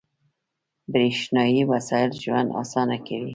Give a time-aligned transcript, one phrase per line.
[0.93, 3.29] •برېښنايي وسایل ژوند اسانه کوي.